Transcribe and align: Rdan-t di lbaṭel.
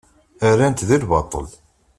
Rdan-t 0.51 0.85
di 0.87 0.97
lbaṭel. 1.03 1.47